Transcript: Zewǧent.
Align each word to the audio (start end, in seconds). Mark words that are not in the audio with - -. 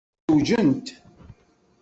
Zewǧent. 0.27 0.87